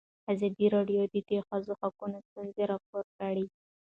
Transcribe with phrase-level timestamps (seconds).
[0.33, 3.45] ازادي راډیو د د ښځو حقونه ستونزې راپور کړي.